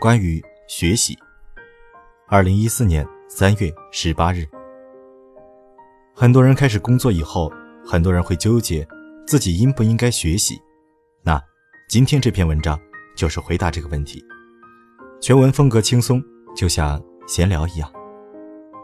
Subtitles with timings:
[0.00, 1.14] 关于学习。
[2.26, 4.46] 二零一四年三月十八日，
[6.14, 7.52] 很多人开始工作以后，
[7.84, 8.88] 很多人会纠结
[9.26, 10.58] 自己应不应该学习。
[11.22, 11.38] 那
[11.86, 12.80] 今天这篇文章
[13.14, 14.24] 就是回答这个问题。
[15.20, 16.22] 全文风格轻松，
[16.56, 17.92] 就像闲聊一样。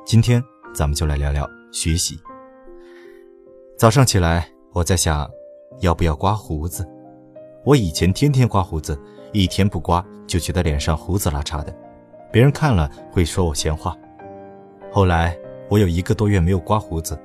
[0.05, 0.45] 今天
[0.75, 2.21] 咱们就来聊聊学习。
[3.79, 5.27] 早上起来，我在想，
[5.80, 6.87] 要不要刮胡子？
[7.64, 9.01] 我以前天天刮胡子，
[9.43, 11.74] 一天不刮就觉得脸上胡子拉碴的，
[12.33, 13.97] 别人看了会说我闲话。
[14.91, 15.37] 后来
[15.69, 17.19] 我有一个多月没有刮胡子，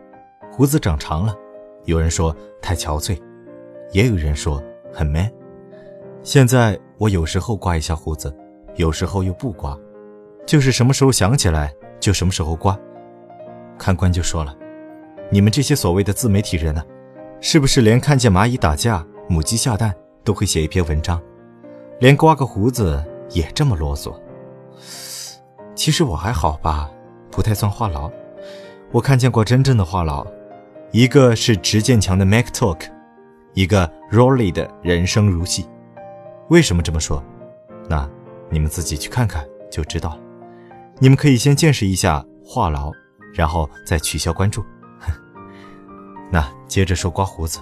[0.51, 1.33] 胡子长长了，
[1.85, 3.17] 有人说太憔悴，
[3.91, 5.31] 也有人说很 man。
[6.21, 8.35] 现在我有时候刮一下胡子，
[8.75, 9.77] 有时候又不刮，
[10.45, 12.77] 就是什么时候想起来就什么时候刮。
[13.77, 14.55] 看官就说了
[15.31, 16.83] ：“你们这些所谓的自媒体人呢，
[17.39, 19.93] 是不是连看见蚂蚁打架、母鸡下蛋？”
[20.23, 21.19] 都会写一篇文章，
[22.01, 24.19] 连刮个胡子也这么啰嗦。
[25.75, 26.89] 其实我还好吧，
[27.29, 28.11] 不太算话痨。
[28.91, 30.25] 我看见过真正的话痨，
[30.91, 32.89] 一个是直剑强的 Mac Talk，
[33.53, 35.69] 一个 Rolly 的人生如戏。
[36.49, 37.23] 为什么这么说？
[37.87, 38.09] 那
[38.49, 40.19] 你们自己去看看就知道了。
[40.97, 42.91] 你们可以先见识一下话痨，
[43.31, 44.65] 然后再取消关注。
[46.33, 47.59] 那接着说刮胡子，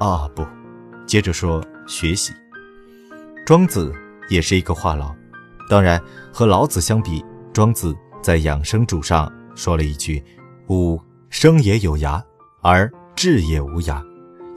[0.00, 0.44] 啊不，
[1.06, 1.64] 接着说。
[1.90, 2.34] 学习，
[3.48, 3.90] 庄子
[4.28, 5.10] 也是一个话痨，
[5.70, 5.98] 当然
[6.30, 10.22] 和老子相比，庄子在养生主上说了一句
[10.68, 12.22] ：“吾生也有涯，
[12.60, 14.04] 而志也无涯，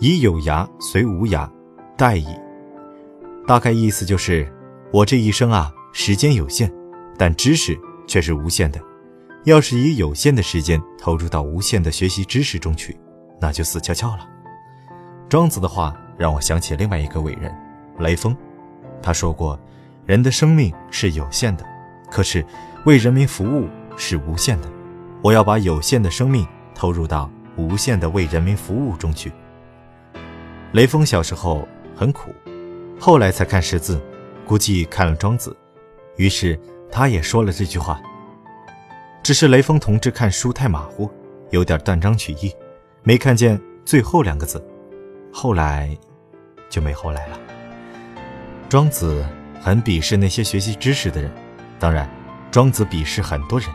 [0.01, 1.49] 以有涯随无涯，
[1.97, 2.37] 殆矣。”
[3.47, 4.45] 大概意思就是，
[4.91, 6.69] 我这一生啊，时间有限，
[7.17, 8.81] 但知识却是无限的。
[9.45, 12.99] 要是以有限的时间投入到无限的学习知识中去，
[13.39, 14.29] 那就死翘翘了。
[15.29, 15.95] 庄子的话。
[16.17, 17.51] 让我想起另外一个伟人，
[17.97, 18.35] 雷锋。
[19.01, 19.59] 他说过
[20.05, 21.65] ：“人的生命是有限的，
[22.11, 22.45] 可是
[22.85, 24.69] 为人民服务是无限的。
[25.21, 29.31] 我要把有限的生命投入到无限的为人民服务中去。”
[30.73, 32.31] 雷锋小时候很苦，
[32.99, 34.01] 后来才看识字，
[34.45, 35.55] 估计看了庄子，
[36.17, 36.59] 于是
[36.91, 38.01] 他也说了这句话。
[39.23, 41.09] 只是雷锋同志看书太马虎，
[41.49, 42.53] 有点断章取义，
[43.03, 44.63] 没看见最后两个字。
[45.33, 45.97] 后来。
[46.71, 47.37] 就没后来了。
[48.71, 49.25] 庄子
[49.59, 51.29] 很鄙视那些学习知识的人，
[51.77, 52.09] 当然，
[52.49, 53.67] 庄子鄙视很多人，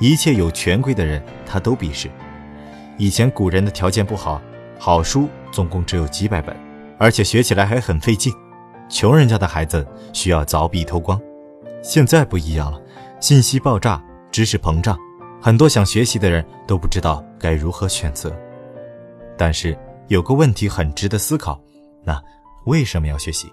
[0.00, 2.10] 一切有权贵的人他都鄙视。
[2.98, 4.42] 以前古人的条件不好，
[4.76, 6.56] 好书总共只有几百本，
[6.98, 8.34] 而且学起来还很费劲，
[8.88, 11.16] 穷人家的孩子需要凿壁偷光。
[11.80, 12.82] 现在不一样了，
[13.20, 14.98] 信息爆炸，知识膨胀，
[15.40, 18.36] 很多想学习的人都不知道该如何选择。
[19.38, 19.78] 但是
[20.08, 21.56] 有个问题很值得思考，
[22.02, 22.20] 那。
[22.66, 23.50] 为什么要学习？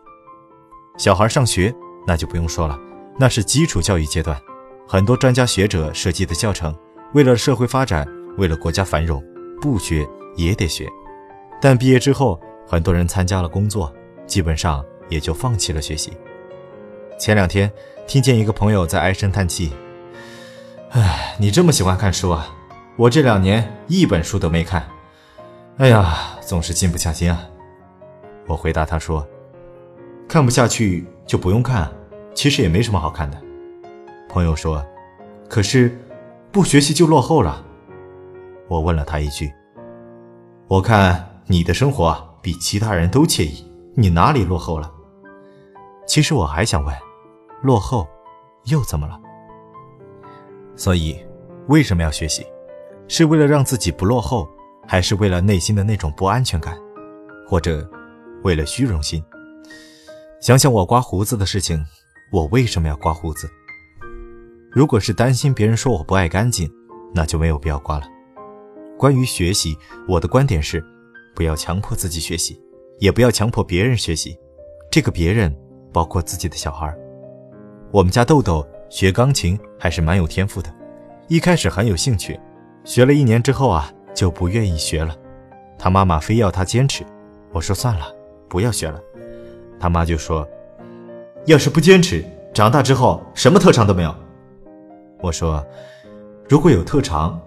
[0.98, 1.74] 小孩上学
[2.06, 2.78] 那就不用说了，
[3.18, 4.40] 那是基础教育阶段，
[4.88, 6.76] 很多专家学者设计的教程，
[7.14, 9.24] 为了社会发展，为了国家繁荣，
[9.62, 10.88] 不学也得学。
[11.62, 13.94] 但毕业之后，很多人参加了工作，
[14.26, 16.12] 基本上也就放弃了学习。
[17.20, 17.72] 前两天
[18.08, 19.72] 听见一个朋友在唉声叹气
[20.92, 22.56] ：“哎，你这么喜欢看书啊？
[22.96, 24.88] 我这两年一本书都没看，
[25.78, 27.44] 哎呀，总是静不下心啊。”
[28.48, 29.28] 我回答他说
[30.28, 31.90] ：“看不下去就不用看，
[32.34, 33.42] 其实也没什么好看的。”
[34.28, 34.86] 朋友说
[35.50, 35.98] ：“可是
[36.52, 37.66] 不学习就落后了。”
[38.68, 39.52] 我问了他一句
[40.68, 43.66] ：“我看你的生活比其他人都惬意，
[43.96, 44.92] 你哪里落后了？”
[46.06, 46.94] 其实我还想问：
[47.64, 48.08] 落后
[48.66, 49.20] 又怎么了？
[50.76, 51.18] 所以
[51.68, 52.46] 为什么要学习？
[53.08, 54.48] 是为了让自己不落后，
[54.86, 56.78] 还是为了内心的那种不安全感，
[57.48, 57.90] 或者？
[58.44, 59.22] 为了虚荣心，
[60.40, 61.84] 想想我刮胡子的事情，
[62.32, 63.50] 我为什么要刮胡子？
[64.70, 66.72] 如果是担心别人说我不爱干净，
[67.12, 68.06] 那就没有必要刮了。
[69.00, 69.76] 关于学习，
[70.08, 70.84] 我的观点是，
[71.36, 72.62] 不要强迫自己学习，
[73.00, 74.38] 也不要强迫别人学习。
[74.92, 75.56] 这个别人
[75.92, 76.96] 包括自己的小孩。
[77.92, 80.72] 我们家豆豆学钢琴还是蛮有天赋的，
[81.28, 82.40] 一开始很有兴趣，
[82.84, 85.18] 学了一年之后啊就不愿意学了，
[85.80, 87.04] 他妈妈非要他坚持，
[87.52, 88.14] 我说算了。
[88.50, 89.02] 不要学了，
[89.80, 90.48] 他妈就说
[91.46, 94.14] ：“要是不坚持，长大之后什么特长都没有。”
[95.22, 95.66] 我说
[96.50, 97.40] ：“如果有特长，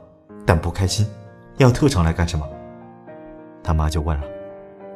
[0.47, 1.06] 但不开心，
[1.59, 2.49] 要特长来干什么？”
[3.62, 4.25] 他妈就问了：“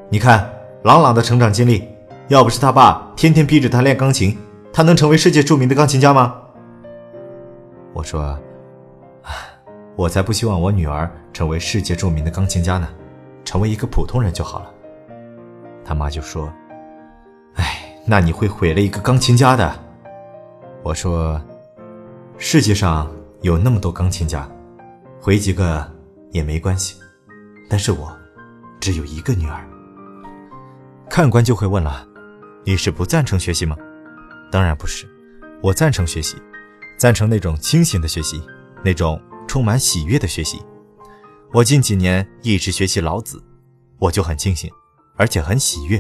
[0.09, 0.51] 你看
[0.83, 1.87] 朗朗的成长经历，
[2.29, 4.37] 要不是他爸天天逼着他练钢琴，
[4.73, 6.41] 他能成为世界著名的钢琴家吗？”
[7.93, 8.39] 我说
[9.95, 12.89] ：“我才不希望我女儿成为世界著名的钢琴家呢，
[13.45, 14.73] 成为一个普通人就好了。”
[15.85, 16.53] 他妈就说：“，
[18.07, 19.81] 那你会毁了一个钢琴家的。”
[20.83, 21.41] 我说
[22.39, 23.11] ：“世界上
[23.41, 24.49] 有那么多钢琴家，
[25.21, 25.91] 毁几个
[26.31, 26.97] 也没关系。
[27.69, 28.15] 但是我
[28.81, 29.67] 只有一个女儿。”
[31.09, 32.07] 看官就会问了
[32.65, 33.77] ：“你是不赞成学习吗？”
[34.53, 35.07] 当然不是，
[35.63, 36.37] 我赞成学习，
[36.97, 38.43] 赞成那种清醒的学习，
[38.85, 40.63] 那种充满喜悦的学习。
[41.53, 43.43] 我近几年一直学习老子，
[43.99, 44.71] 我就很清醒，
[45.17, 45.99] 而且很喜悦，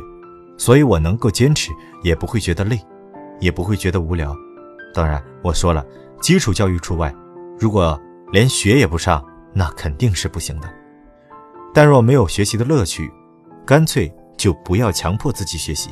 [0.56, 1.70] 所以我能够坚持，
[2.02, 2.78] 也不会觉得累，
[3.40, 4.34] 也不会觉得无聊。
[4.92, 5.84] 当然，我说了，
[6.20, 7.12] 基础教育除外。
[7.58, 8.00] 如果
[8.32, 10.68] 连学也不上，那肯定是不行的。
[11.72, 13.12] 但若没有学习的乐趣，
[13.66, 15.90] 干脆就不要强迫自己学习。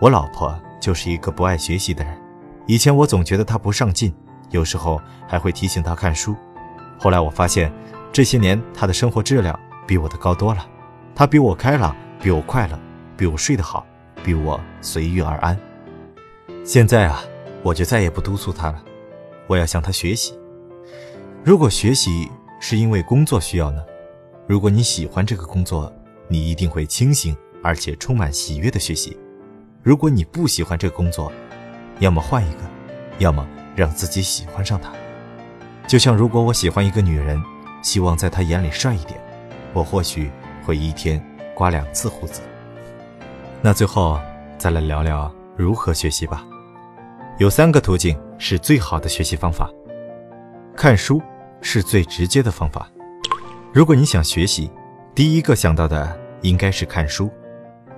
[0.00, 2.18] 我老婆就是一个不爱学习的人。
[2.66, 4.14] 以前我总觉得她不上进，
[4.50, 6.34] 有时候还会提醒她看书。
[6.98, 7.72] 后来我发现，
[8.12, 10.66] 这些年她的生活质量比我的高多了。
[11.14, 12.78] 她比我开朗，比我快乐，
[13.18, 13.86] 比我睡得好，
[14.24, 15.54] 比我随遇而安。
[16.64, 17.22] 现在啊。
[17.60, 18.80] 我就再也不督促他了，
[19.48, 20.32] 我要向他学习。
[21.42, 22.30] 如果学习
[22.60, 23.84] 是因为工作需要呢？
[24.46, 25.92] 如果你喜欢这个工作，
[26.28, 29.18] 你一定会清醒而且充满喜悦的学习。
[29.82, 31.32] 如果你不喜欢这个工作，
[31.98, 32.60] 要么换一个，
[33.18, 34.92] 要么让自己喜欢上它。
[35.88, 37.42] 就像如果我喜欢一个女人，
[37.82, 39.20] 希望在她眼里帅一点，
[39.72, 40.30] 我或许
[40.64, 41.20] 会一天
[41.56, 42.40] 刮两次胡子。
[43.60, 44.20] 那最后
[44.56, 46.46] 再来聊聊如何学习吧。
[47.38, 49.68] 有三个途径是最好的学习方法，
[50.76, 51.20] 看书
[51.60, 52.88] 是最直接的方法。
[53.72, 54.70] 如果你想学习，
[55.14, 57.28] 第一个想到的应该是看书，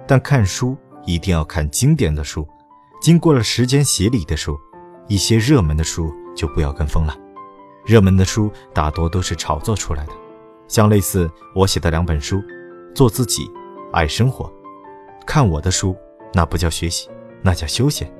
[0.06, 2.46] 但看书一定要看经典的书，
[3.02, 4.58] 经过了时间洗礼的书。
[5.08, 7.16] 一些热门的书就不要跟风了，
[7.84, 10.12] 热门的书大多都是炒作出来的。
[10.68, 12.36] 像类似我写的两本书，
[12.94, 13.44] 《做自己》
[13.92, 14.44] 《爱生活》，
[15.32, 15.96] 看我的书
[16.34, 17.08] 那不叫学习，
[17.40, 18.12] 那叫休闲。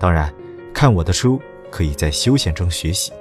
[0.00, 0.34] 当然。
[0.74, 1.40] 看我的书，
[1.70, 3.12] 可以在休闲中学习。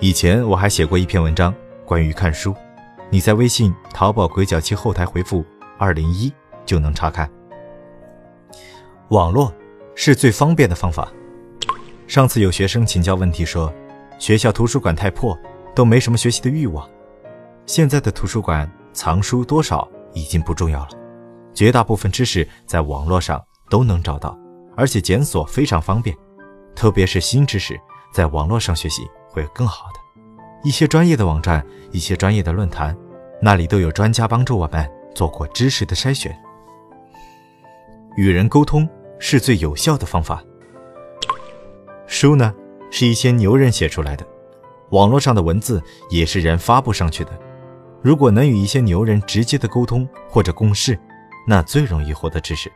[0.00, 1.54] 以前我还写过一篇文章
[1.84, 2.52] 关于看书，
[3.08, 5.44] 你在微信、淘宝鬼脚七后台回复
[5.78, 6.30] “二零一”
[6.66, 7.30] 就能查看。
[9.10, 9.54] 网络
[9.94, 11.08] 是最方便的方法。
[12.08, 13.72] 上次有学生请教问题说，
[14.18, 15.38] 学校图书馆太破，
[15.72, 16.84] 都没什么学习的欲望。
[17.64, 20.88] 现在的图书馆藏书多少已经不重要了，
[21.56, 24.38] 绝大部分知识在网络上都能找到，
[24.76, 26.14] 而且检索非常方便。
[26.74, 27.80] 特别是新知识，
[28.12, 29.98] 在网络上学习会更好的。
[30.62, 32.94] 一些专业的网站，一些专业的论坛，
[33.40, 36.38] 那里都有专家帮助我们做过知识的筛选。
[38.16, 38.86] 与人沟通
[39.18, 40.44] 是最有效的方法。
[42.06, 42.54] 书呢，
[42.90, 44.26] 是一些牛人写出来的，
[44.90, 47.30] 网络上的文字也是人发布上去的。
[48.02, 50.98] 如果能与一些牛人直接的沟通或者共事，
[51.46, 52.70] 那最容易获得知识。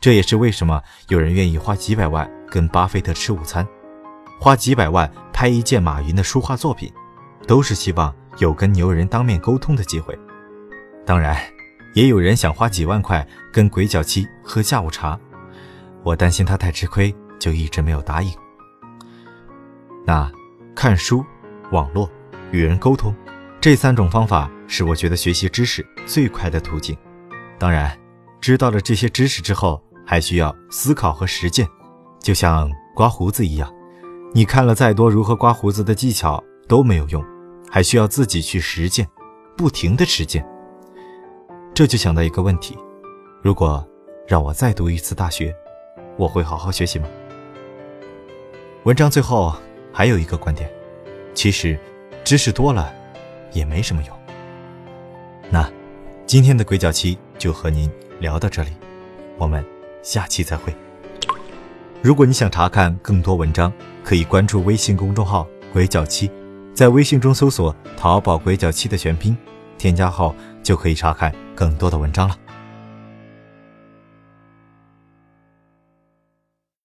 [0.00, 3.66] 这也是为什么有人愿意花几百万跟巴菲特吃午餐，
[4.40, 6.90] 花几百万拍一件马云的书画作品，
[7.46, 10.18] 都是希望有跟牛人当面沟通的机会。
[11.04, 11.36] 当然，
[11.92, 15.18] 也有人想花几万块跟鬼脚七喝下午茶，
[16.02, 18.32] 我担心他太吃亏，就一直没有答应。
[20.06, 20.32] 那
[20.74, 21.22] 看书、
[21.72, 22.10] 网络、
[22.52, 23.14] 与人沟通
[23.60, 26.96] 这三种方法是我觉得学习知识最快的途径。
[27.60, 27.96] 当然，
[28.40, 29.80] 知道了这些知识之后。
[30.02, 31.68] 还需要思考和实践，
[32.20, 33.72] 就像刮胡子一样，
[34.34, 37.24] 你看了再多如何刮胡子的技巧都没有用，
[37.70, 39.06] 还需要自己去实践，
[39.56, 40.44] 不停的实践。
[41.72, 42.76] 这就想到一个问题：
[43.40, 43.86] 如果
[44.26, 45.54] 让我再读一次大学，
[46.16, 47.06] 我会好好学习吗？
[48.82, 49.54] 文章最后
[49.92, 50.68] 还有一个观点，
[51.34, 51.78] 其实
[52.24, 52.92] 知识多了
[53.52, 54.18] 也没什么用。
[55.50, 55.70] 那
[56.30, 58.70] 今天的鬼脚七就和您聊到这里，
[59.36, 59.66] 我们。
[60.00, 60.72] 下期再会。
[62.00, 63.72] 如果你想查看更多文章，
[64.04, 65.44] 可以关注微信公众号
[65.74, 66.30] “鬼脚七”，
[66.72, 69.36] 在微信中搜索“淘宝鬼脚七”的全拼，
[69.76, 70.32] 添加后
[70.62, 72.36] 就可以查看更多的文章了。